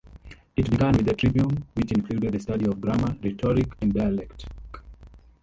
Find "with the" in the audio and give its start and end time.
0.93-1.13